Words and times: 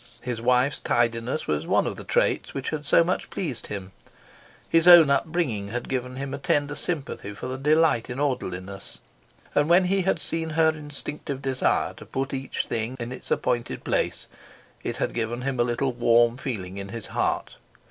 His 0.23 0.41
wife's 0.41 0.79
tidiness 0.79 1.45
was 1.45 1.67
one 1.67 1.85
of 1.85 1.95
the 1.95 2.03
traits 2.03 2.55
which 2.55 2.69
had 2.71 2.85
so 2.87 3.03
much 3.03 3.29
pleased 3.29 3.67
him; 3.67 3.91
his 4.67 4.87
own 4.87 5.11
upbringing 5.11 5.67
had 5.67 5.87
given 5.87 6.15
him 6.15 6.33
a 6.33 6.39
tender 6.39 6.73
sympathy 6.73 7.35
for 7.35 7.45
the 7.47 7.57
delight 7.59 8.09
in 8.09 8.19
orderliness; 8.19 8.97
and 9.53 9.69
when 9.69 9.85
he 9.85 10.01
had 10.01 10.19
seen 10.19 10.49
her 10.57 10.69
instinctive 10.69 11.39
desire 11.43 11.93
to 11.93 12.05
put 12.07 12.33
each 12.33 12.65
thing 12.65 12.97
in 12.99 13.11
its 13.11 13.29
appointed 13.29 13.83
place 13.83 14.25
it 14.81 14.95
had 14.97 15.13
given 15.13 15.43
him 15.43 15.59
a 15.59 15.63
little 15.63 15.91
warm 15.91 16.35
feeling 16.35 16.79
in 16.79 16.89
his 16.89 17.05
heart. 17.13 17.57